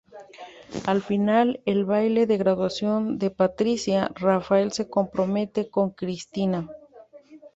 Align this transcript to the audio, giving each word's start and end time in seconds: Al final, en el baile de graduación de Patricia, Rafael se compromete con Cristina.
Al 0.87 1.03
final, 1.03 1.61
en 1.67 1.77
el 1.77 1.85
baile 1.85 2.25
de 2.25 2.39
graduación 2.39 3.19
de 3.19 3.29
Patricia, 3.29 4.09
Rafael 4.15 4.71
se 4.71 4.89
compromete 4.89 5.69
con 5.69 5.91
Cristina. 5.91 6.67